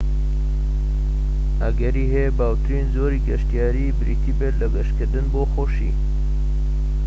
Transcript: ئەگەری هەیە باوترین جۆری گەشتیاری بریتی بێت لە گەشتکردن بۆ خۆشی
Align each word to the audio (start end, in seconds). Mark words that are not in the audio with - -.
ئەگەری 1.61 2.11
هەیە 2.13 2.31
باوترین 2.39 2.87
جۆری 2.93 3.23
گەشتیاری 3.27 3.95
بریتی 3.99 4.33
بێت 4.39 4.55
لە 4.61 4.67
گەشتکردن 4.75 5.25
بۆ 5.33 5.41
خۆشی 5.53 5.91